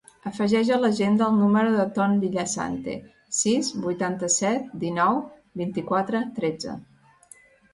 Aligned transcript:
Afegeix 0.27 0.69
a 0.75 0.77
l'agenda 0.83 1.25
el 1.31 1.35
número 1.41 1.73
del 1.75 1.91
Ton 1.97 2.15
Villasante: 2.23 2.95
sis, 3.41 3.69
vuitanta-set, 3.85 4.73
dinou, 4.87 5.21
vint-i-quatre, 5.63 6.25
tretze. 6.41 6.75